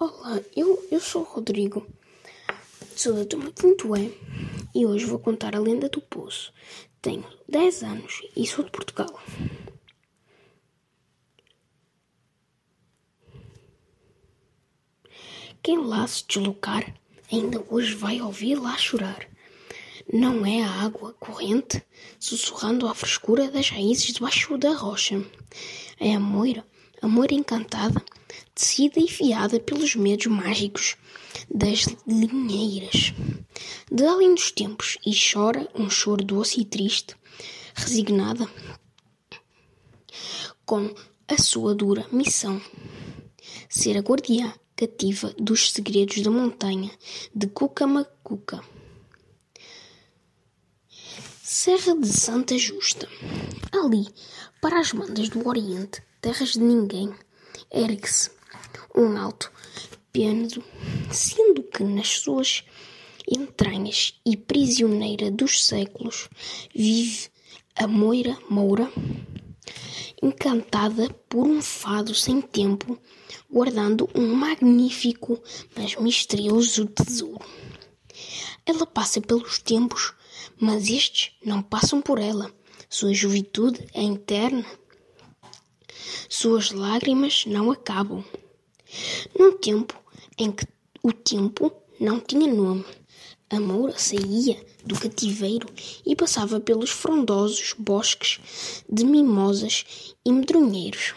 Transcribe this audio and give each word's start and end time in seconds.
Olá, 0.00 0.40
eu, 0.56 0.84
eu 0.90 0.98
sou 0.98 1.22
o 1.22 1.24
Rodrigo, 1.24 1.86
sou 2.96 3.12
da 3.14 3.24
turma 3.24 3.52
quinto 3.52 3.96
E 3.96 4.12
e 4.74 4.84
hoje 4.84 5.04
vou 5.04 5.20
contar 5.20 5.54
a 5.54 5.60
lenda 5.60 5.88
do 5.88 6.00
poço. 6.00 6.52
Tenho 7.00 7.24
10 7.48 7.84
anos 7.84 8.22
e 8.36 8.44
sou 8.44 8.64
de 8.64 8.72
Portugal. 8.72 9.22
Quem 15.62 15.78
lá 15.78 16.04
se 16.08 16.24
deslocar 16.26 16.92
ainda 17.30 17.64
hoje 17.70 17.94
vai 17.94 18.20
ouvir 18.20 18.56
lá 18.56 18.76
chorar. 18.76 19.28
Não 20.12 20.44
é 20.44 20.64
a 20.64 20.82
água 20.82 21.12
corrente 21.20 21.80
sussurrando 22.18 22.88
à 22.88 22.94
frescura 22.96 23.48
das 23.48 23.70
raízes 23.70 24.12
debaixo 24.12 24.58
da 24.58 24.74
rocha. 24.74 25.24
É 26.00 26.16
a 26.16 26.18
moira, 26.18 26.66
a 27.00 27.06
moira 27.06 27.32
encantada 27.32 28.04
tecida 28.54 29.00
e 29.00 29.08
fiada 29.08 29.58
pelos 29.60 29.94
medos 29.94 30.26
mágicos 30.26 30.96
das 31.52 31.86
linheiras. 32.06 33.12
De 33.90 34.04
além 34.04 34.34
dos 34.34 34.50
tempos, 34.50 34.98
e 35.04 35.12
chora 35.14 35.68
um 35.74 35.90
choro 35.90 36.24
doce 36.24 36.60
e 36.60 36.64
triste, 36.64 37.16
resignada 37.74 38.48
com 40.64 40.94
a 41.28 41.38
sua 41.38 41.74
dura 41.74 42.06
missão. 42.10 42.60
Ser 43.68 43.96
a 43.96 44.00
guardiã 44.00 44.52
cativa 44.76 45.34
dos 45.38 45.72
segredos 45.72 46.20
da 46.22 46.30
montanha 46.30 46.90
de 47.34 47.46
Cucamacuca. 47.46 48.62
Serra 51.42 51.94
de 51.96 52.08
Santa 52.08 52.56
Justa. 52.58 53.08
Ali, 53.72 54.08
para 54.60 54.80
as 54.80 54.92
bandas 54.92 55.28
do 55.28 55.46
Oriente, 55.46 56.02
terras 56.20 56.52
de 56.52 56.60
ninguém, 56.60 57.14
ergue-se 57.70 58.30
um 58.94 59.16
alto 59.16 59.50
piano, 60.12 60.48
sendo 61.10 61.62
que 61.62 61.82
nas 61.82 62.08
suas 62.08 62.64
entranhas 63.28 64.14
e 64.24 64.36
prisioneira 64.36 65.30
dos 65.30 65.64
séculos 65.64 66.28
vive 66.74 67.28
a 67.76 67.86
moira 67.86 68.38
moura, 68.48 68.90
encantada 70.22 71.08
por 71.28 71.46
um 71.46 71.60
fado 71.60 72.14
sem 72.14 72.40
tempo, 72.40 72.98
guardando 73.50 74.08
um 74.14 74.34
magnífico, 74.34 75.42
mas 75.76 75.96
misterioso 75.96 76.86
tesouro. 76.86 77.44
Ela 78.64 78.86
passa 78.86 79.20
pelos 79.20 79.58
tempos, 79.58 80.14
mas 80.58 80.88
estes 80.88 81.32
não 81.44 81.62
passam 81.62 82.00
por 82.00 82.18
ela. 82.18 82.50
Sua 82.88 83.12
juventude 83.12 83.86
é 83.92 84.04
eterna. 84.04 84.64
Suas 86.36 86.72
lágrimas 86.72 87.44
não 87.46 87.70
acabam. 87.70 88.24
Num 89.38 89.56
tempo 89.56 89.94
em 90.36 90.50
que 90.50 90.66
o 91.00 91.12
tempo 91.12 91.72
não 92.00 92.18
tinha 92.18 92.52
nome, 92.52 92.84
a 93.48 93.60
moura 93.60 93.96
saía 93.96 94.60
do 94.84 94.98
cativeiro 94.98 95.68
e 96.04 96.16
passava 96.16 96.58
pelos 96.58 96.90
frondosos 96.90 97.72
bosques 97.78 98.40
de 98.90 99.04
mimosas 99.04 100.16
e 100.26 100.32
medronheiros. 100.32 101.14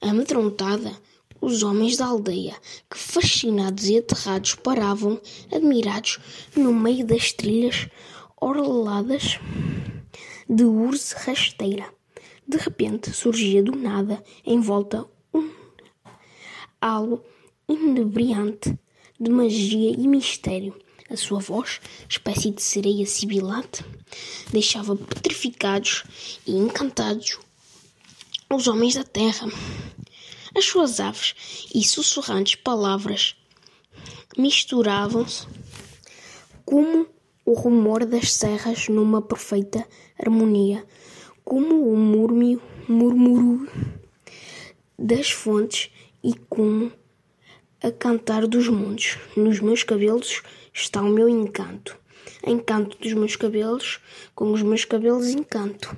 Amedrontada, 0.00 0.92
os 1.40 1.62
homens 1.62 1.96
da 1.96 2.06
aldeia, 2.06 2.56
que 2.90 2.98
fascinados 2.98 3.86
e 3.88 3.98
aterrados 3.98 4.56
paravam, 4.56 5.20
admirados, 5.52 6.18
no 6.56 6.74
meio 6.74 7.06
das 7.06 7.32
trilhas 7.32 7.88
orladas 8.40 9.38
de 10.50 10.64
urze 10.64 11.14
rasteira. 11.14 11.94
De 12.48 12.56
repente 12.58 13.12
surgia 13.12 13.62
do 13.62 13.72
nada, 13.72 14.22
em 14.44 14.60
volta, 14.60 15.04
um 15.34 15.50
halo 16.80 17.24
inebriante 17.68 18.78
de 19.18 19.30
magia 19.30 19.90
e 19.90 20.06
mistério. 20.06 20.74
A 21.08 21.16
sua 21.16 21.38
voz, 21.38 21.80
espécie 22.08 22.50
de 22.50 22.62
sereia 22.62 23.06
sibilante, 23.06 23.84
deixava 24.50 24.96
petrificados 24.96 26.04
e 26.46 26.52
encantados 26.52 27.38
os 28.50 28.66
homens 28.66 28.94
da 28.94 29.04
terra. 29.04 29.48
As 30.54 30.64
suas 30.64 31.00
aves 31.00 31.34
e 31.74 31.84
sussurrantes 31.84 32.54
palavras 32.56 33.36
misturavam-se 34.36 35.46
como 36.64 37.08
o 37.44 37.52
rumor 37.52 38.04
das 38.04 38.32
serras 38.32 38.88
numa 38.88 39.22
perfeita 39.22 39.86
harmonia, 40.18 40.84
como 41.46 41.92
o 41.92 41.96
murmúrio 41.96 43.68
das 44.98 45.30
fontes 45.30 45.92
e 46.22 46.34
como 46.48 46.90
a 47.80 47.92
cantar 47.92 48.48
dos 48.48 48.68
mundos. 48.68 49.16
Nos 49.36 49.60
meus 49.60 49.84
cabelos 49.84 50.42
está 50.74 51.00
o 51.00 51.08
meu 51.08 51.28
encanto. 51.28 51.96
Encanto 52.44 52.98
dos 52.98 53.12
meus 53.12 53.36
cabelos, 53.36 54.00
com 54.34 54.52
os 54.52 54.60
meus 54.60 54.84
cabelos 54.84 55.28
encanto. 55.28 55.96